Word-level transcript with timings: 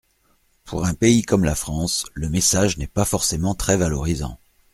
Pour 0.65 0.85
un 0.85 0.95
pays 0.95 1.21
comme 1.21 1.43
la 1.43 1.53
France, 1.53 2.07
le 2.15 2.27
message 2.27 2.77
n’est 2.79 2.87
pas 2.87 3.05
forcément 3.05 3.53
très 3.53 3.77
valorisant. 3.77 4.35